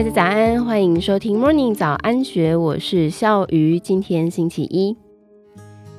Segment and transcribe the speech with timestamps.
[0.00, 3.78] 大家早安，欢迎收听 Morning 早安学，我是笑鱼。
[3.78, 4.96] 今天星期一，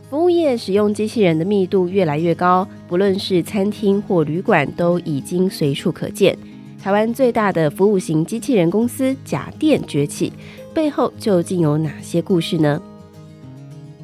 [0.10, 6.36] 服务业使用机器人的密度越来越高，不论是餐厅或旅馆，都已经随处可见。
[6.82, 10.34] 台湾最大的服务型机器人公司甲电崛起，
[10.74, 12.82] 背后究竟有哪些故事呢？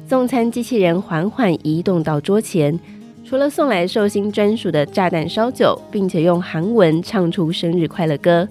[0.06, 2.78] 送餐机器人缓缓移动到桌前，
[3.24, 8.48] 除了送来寿星专属的炸弹烧酒，并且用韩文唱出生日快乐歌。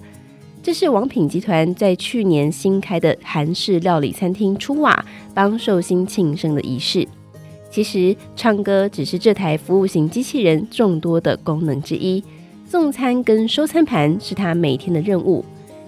[0.68, 7.08] 这是王品集团在去年新开的韩式料理餐厅出瓦，帮寿星庆生的仪式。
[7.70, 12.22] 其实，唱歌只是这台服务型机器人众多的功能之一。
[12.66, 15.42] 送餐跟收餐盘是他每天的任务。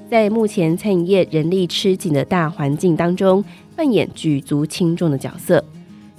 [0.09, 3.45] 在目前餐饮业人力吃紧的大环境当中，
[3.77, 5.62] 扮演举足轻重的角色。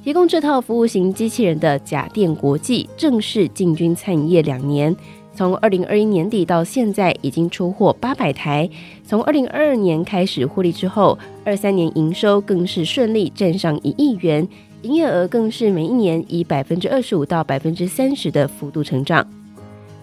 [0.04, 4.96] 提供这套服务型机器人的甲电国际正式进军餐饮业两年。
[5.34, 8.70] 从二零二一年底到现在，已经出货八百台。
[9.04, 14.48] 从二零二二年开始获利之后，二三年营收更是顺利站上一亿元，
[14.82, 19.26] 营业额更是每一年以百分之二十五到百分之三十的幅度成长。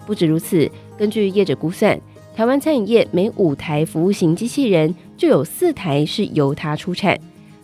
[0.05, 1.97] 不止如此，根据业者估算，
[2.35, 7.17] 台湾餐饮业每五台服务型机器人就有四台是由它出产。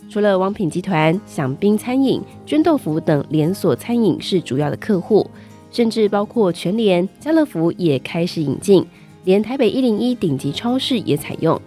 [0.08, 5.28] 除了王品集团、享宾餐饮、绢豆腐等连锁餐饮是主要的客户。
[5.76, 8.82] 甚至包括全联、家乐福也开始引进，
[9.24, 11.60] 连台北一零一顶级超市也采用。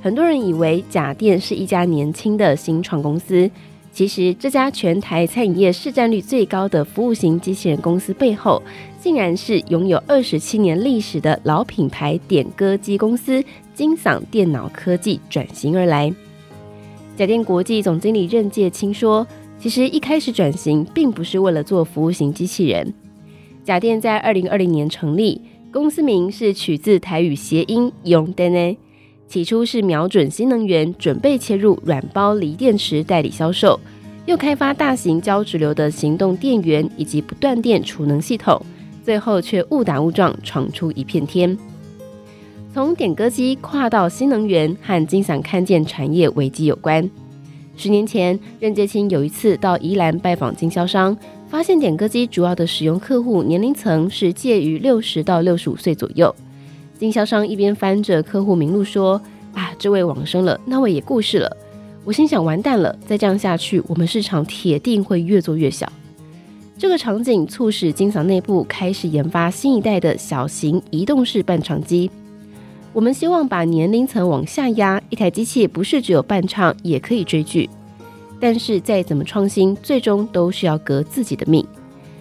[0.00, 3.50] 很多人以为假电是一家年轻的新创公司，
[3.92, 8.62] 其实这家全台餐饮业市占率最高的服务型机器人公司背后，
[8.98, 16.10] 竟然是拥有二十七年历史的老品牌点歌机公司金嗓电脑科技转型而来。
[17.14, 19.26] 甲电国际总经理任介清说
[19.60, 22.90] ：“其实一开始转型并不是为了做服务型机器人。”
[23.64, 25.40] 甲电在二零二零年成立，
[25.72, 28.76] 公司名是取自台语谐音“用电呢”。
[29.26, 33.80] 起初是瞄准新能源，准备切入软包锂电池代理销售，
[34.26, 38.60] 又开发大型交直流的行动电源以及不断电储能系统，
[39.02, 41.56] 最后却误打误撞闯出一片天。
[42.74, 47.08] 从点歌机跨到新能源，和金嗓看见产业危机有关。
[47.76, 51.16] 十年前，任杰清有一次到宜兰拜访经销商。
[51.46, 56.34] 发现点歌机主要的使用客户年龄层是介于六十到六十五岁左右。
[56.98, 59.20] 经销商一边翻着客户名录说
[59.54, 61.56] ：“啊，这位往生了，那位也过世了。”
[62.02, 65.90] 我心想：完蛋了，再这样下去，我们市场铁定会越做越小。
[66.76, 72.10] 这个场景促使金嗓内部开始研发新一代的小型移动式伴唱机。
[72.94, 77.68] 我们希望把年龄层往下压，一台机器不是只有伴唱，也可以追剧。
[78.38, 81.66] 但是再怎么创新，最终都是要革自己的命。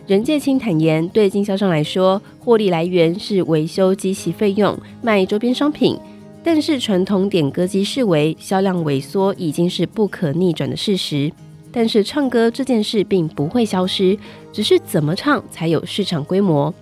[0.07, 5.95] 任介清坦言，对经销商来说，获利来源是维修机器费用、卖周边商品。
[6.43, 11.31] 但是传统点歌机视为销量萎缩已经是不可逆转的事实。
[11.71, 14.17] 但是唱歌这件事并不会消失，
[14.51, 16.73] 只是怎么唱才有市场规模。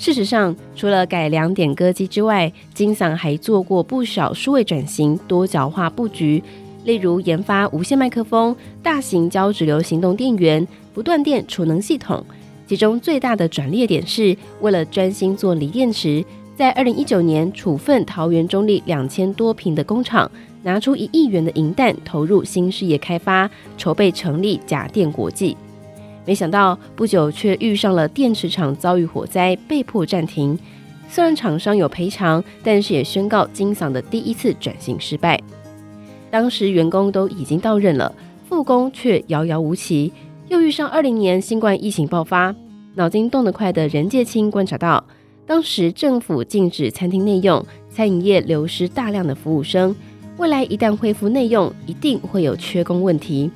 [0.00, 6.42] 事实上，除了改良点歌机之外，金嗓还做过不少数位转型、多角化布局。
[6.84, 12.24] 例如研发无线麦克风、大型交直流行动电源、不断电储能系统，
[12.66, 16.24] 其中最大的转捩点是为了专心做锂电池，
[16.56, 20.30] 在二零一九年处分桃园中立两千多坪的工厂，
[20.62, 25.54] 拿出一亿元的银弹投入新事业开发，筹备成立甲电国际。
[26.26, 30.58] 没想到不久却遇上了电池厂遭遇火灾，被迫暂停。
[31.08, 35.40] 虽然厂商有赔偿，但是也宣告金嗓的第一次转型失败。
[36.30, 38.14] 当时员工都已经到任了，
[38.48, 40.12] 复工却遥遥无期。
[40.48, 42.54] 又遇上二零年新冠疫情爆发，
[42.94, 45.04] 脑筋动得快的任介清观察到，
[45.46, 49.94] 当时政府禁止餐厅内用，餐饮业流失大量的服务生。
[50.36, 53.50] 未来一旦恢复内用，一定会有缺工问题。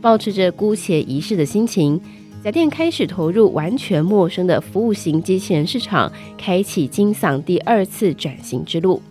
[0.00, 2.00] 抱持着姑且一试的心情，
[2.42, 9.02] 甲电开始投入完全陌生的服务型机器人市场，开启金嗓第二次转型之路。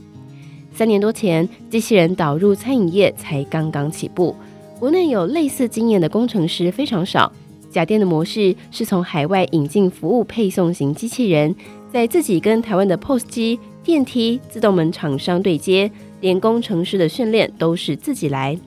[0.73, 4.35] 三年多前，机器人导入餐饮业才刚刚起步，
[4.79, 7.31] 国内有类似经验的工程师非常少。
[7.69, 11.53] 甲电的模式是从海外引进服务配送型机器人，
[11.93, 18.57] 在自己跟台湾的 POS 机、电梯、自动门厂商对接，连工程师的训练都是自己来。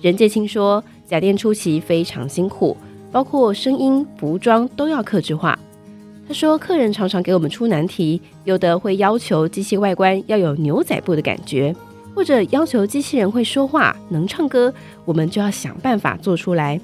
[0.00, 2.76] 任介清说，甲电初期非常辛苦，
[3.12, 5.58] 包括声音、服装都要克制化。
[6.28, 11.72] 他说：“客人常常给我们出难题，有的会要求机器外观要有牛仔布的感觉，
[12.16, 14.74] 或者要求机器人会说话、能唱歌，
[15.04, 16.80] 我们就要想办法做出来。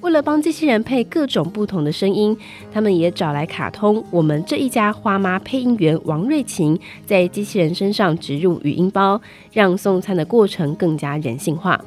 [0.00, 2.36] 为了帮机器人配各种不同的声音，
[2.72, 9.20] 他们也找来卡通我们这一家花妈配音员王瑞琴，在机器人身上植入语音包，
[9.52, 11.80] 让送餐的过程更加人性化。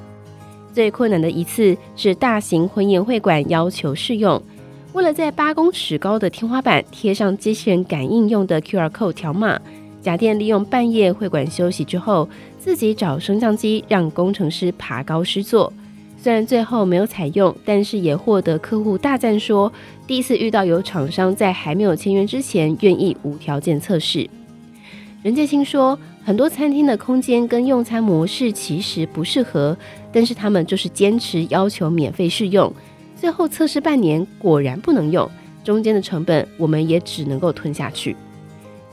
[0.77, 4.39] 最困难的一次是大型婚宴会馆要求试用，
[4.93, 9.59] 为了在八公尺高的天花板贴上机器人感应用的 QR code 条码，
[10.03, 12.29] 甲店利用半夜会馆休息之后，
[12.59, 15.73] 自己找升降机让工程师爬高施作。
[16.15, 19.73] 虽然最后没有采用，但是也获得客户大赞，说
[20.05, 24.29] 第一次遇到有厂商在还没有签约之前愿意无条件测试。
[25.27, 29.77] 任建清说，很多餐厅的空间跟用餐模式其实不适合，
[30.09, 32.71] 但是他们就是坚持要求免费试用，
[33.13, 35.29] 最后测试半年果然不能用，
[35.65, 38.15] 中间的成本我们也只能够吞下去。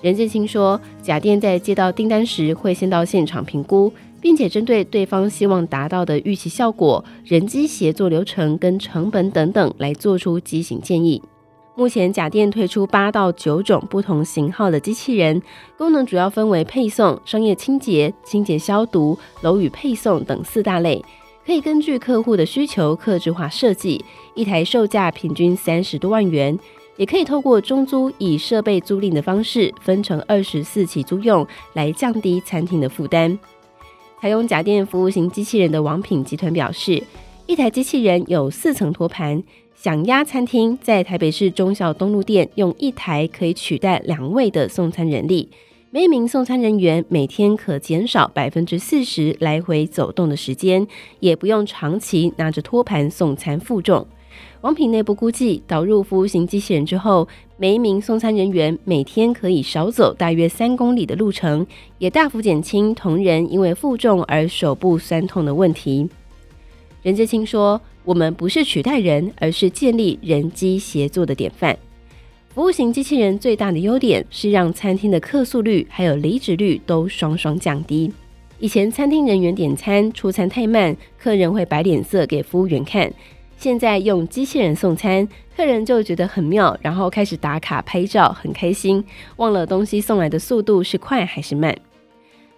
[0.03, 3.93] 任建清说，甲店在接到订单时会先到现场评估。
[4.21, 11.21] 并且针对对方希望达到的预期效果、人机协作流程跟成本等等来做出机型建议。
[11.77, 15.43] 目前甲店推出八到九种不同型号的机器人，
[15.77, 21.05] 功能主要分为配送、商业清洁、清洁消毒、楼宇配送等四大类，
[21.45, 24.05] 可以根据客户的需求客制化设计。
[24.35, 26.57] 一台售价平均三十多万元，
[26.97, 33.37] 也可以透过中租以设备租赁的方式分成二十四期租用，来降低餐厅的负担。
[34.21, 37.03] 采用甲店服务型机器人的王品集团表示，
[37.47, 39.43] 一台机器人有四层托盘，
[39.85, 45.51] 蒋鸭餐厅在台北市忠孝东路店用一台可以取代两位的送餐人力，
[45.91, 50.87] 每一名送餐人员每天可减少百分之四十来回走动的时间，
[51.21, 54.07] 也不用长期拿着托盘送餐负重。
[54.63, 57.29] 王品内部估计，导入服务型机器人之后，
[57.59, 61.67] 每一名送餐人员每天可以少走大约三公里的路程，
[61.99, 66.09] 也大幅减轻同仁因为负重而手部酸痛的问题。
[67.03, 71.77] 任介清说：“我们不是取代人，而是建立人机协作的典范。
[72.55, 78.13] 服务型机器人最大的优点是让餐厅的客诉率还有离职率都双双降低。
[78.61, 83.13] 以前餐厅人员点餐出餐太慢，客人会摆脸色给服务员看。”
[83.57, 85.27] 现在用机器人送餐，
[85.57, 89.03] 客人就觉得很妙，然后开始打卡拍照，很开心，
[89.37, 91.75] 忘了东西送来的速度是快还是慢。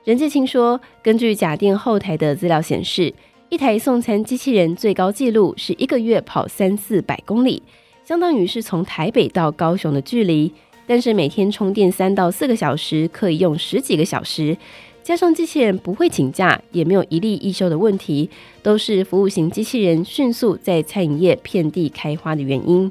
[0.05, 3.13] 任介清说，根据假店后台的资料显示，
[3.49, 7.63] 一台送餐机器人最高纪录是一个月跑三四百公里，
[8.05, 10.53] 相当于是从台北到高雄的距离，
[10.85, 14.57] 但是每天充电三到四个小时，可以用十几个小时。
[15.05, 18.29] 加上机器人不会请假，也没有一例一休的问题，
[18.65, 22.91] 都是服务型机器人迅速在餐饮业遍地开花的原因。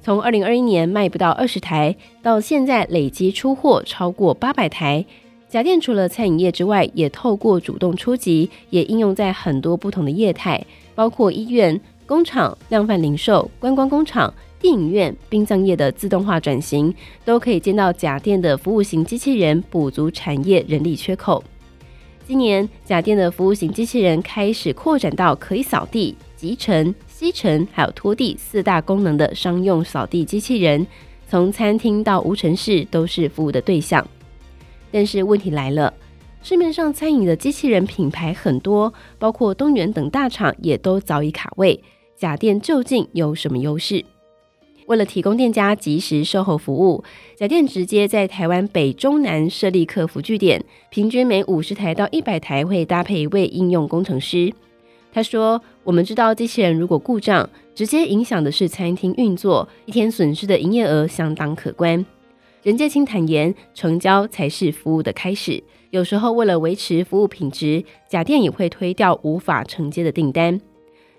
[0.00, 5.04] 从二零二一年卖不到二十台，到现在累积出货超过八百台。
[5.54, 10.60] 甲店除了餐饮业之外，也透过主动出击，也应用在很多不同的业态，
[10.96, 14.34] 包括医院、工厂、量贩零售、观光工厂。
[14.58, 16.92] 电影院、殡葬业的自动化转型，
[17.24, 21.44] 都可以见到甲店的服务型机器人补足产业人力缺口。
[22.26, 30.84] 今年，甲店的服务型机器人开始扩展到可以扫地、集尘、吸尘，还有拖地四大功能的商用扫地机器人，
[31.28, 34.04] 从餐厅到无尘室都是服务的对象。
[34.94, 35.92] 但是问题来了，
[36.40, 41.82] 市面上餐饮的机器人品牌很多，包括东元等大厂也都早已卡位，
[42.16, 44.04] 甲店究竟有什么优势？
[44.86, 47.02] 为了提供店家即时售后服务，
[47.34, 54.52] 假店直接在台湾北中南设立客服据点，平均每五十台到一百台会搭配一位应用工程师。
[55.12, 62.06] 他说：“我们知道机器人如果故障，直接影响的是餐厅运作，一天损失的营业额相当可观。”
[62.64, 65.62] 任建清坦言，成交才是服务的开始。
[65.90, 70.58] 有时候为了维持服务品质，假店也会推掉无法承接的订单。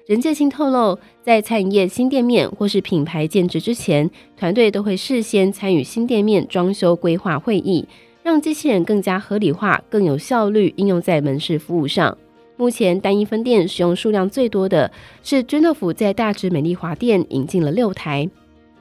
[0.08, 7.88] 任建清透露，在餐饮业新店面或是品牌建置之前，团队都会事先参与新店面装修规划会议，
[8.24, 12.18] 让机器人更加合理化、更有效率应用在门市服务上。
[12.58, 18.28] 目前单一分店使用数量最多的是君乐福，在大直美丽华店引进了六台。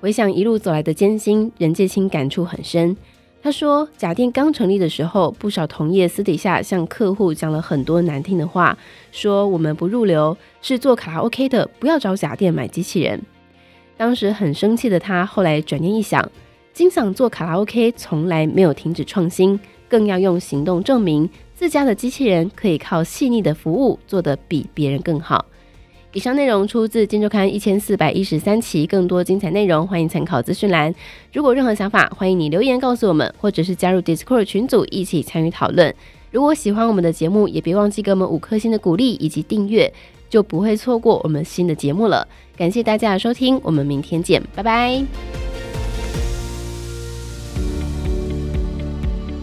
[0.04, 2.94] 回想一路走来的艰辛，任介清感触很深。
[3.42, 8.76] 他说，甲店刚成立的时候，不少同业私底下向客户讲了很多难听的话，
[9.12, 13.18] 说我们不入流，是做卡拉 OK 的，不要找甲店买机器人。
[13.96, 16.30] 当时很生气的他，后来转念一想，
[16.74, 19.58] 金嗓做卡拉 OK 从来没有停止创新，
[19.88, 25.46] 更要用行动证明自家的机器人可以靠细腻的服务做得比别人更好。
[26.14, 30.94] 以上内容出自《今周刊》一千四百一十三期，更多精彩内容欢迎参考资讯栏。
[31.32, 35.92] 如果有任何想法，欢迎你留言告诉我们，或者是加入 Discord 群组一起参与讨论。
[36.30, 39.92] 如果喜欢我们的节目，也别忘记给我们五颗星的鼓励以及订阅。
[40.30, 42.26] 就不会错过我们新的节目了。
[42.56, 45.02] 感谢大家的收听，我们明天见，拜拜。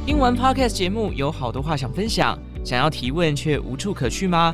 [0.05, 4.53] 听完 Podcast 节目，有好多话想分享，想要提问却无处可去吗？